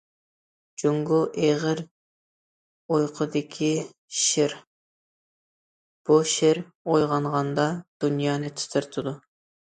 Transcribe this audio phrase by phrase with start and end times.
[0.83, 1.81] «جۇڭگو ئېغىر
[2.95, 3.69] ئۇيقۇدىكى
[4.19, 4.55] شىر،
[6.11, 7.67] بۇ شىر ئويغانغاندا،
[8.05, 9.15] دۇنيانى تىترىتىدۇ».